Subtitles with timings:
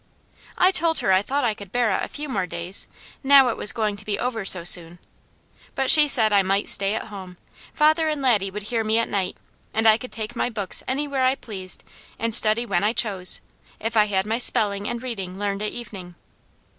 [0.57, 2.87] I told her I thought I could bear it a few more days,
[3.21, 4.97] now it was going to be over so soon;
[5.75, 7.37] but she said I might stay at home,
[7.75, 9.37] father and Laddie would hear me at night,
[9.75, 11.83] and I could take my books anywhere I pleased
[12.17, 13.41] and study when I chose,
[13.79, 16.15] if I had my spelling and reading learned at evening.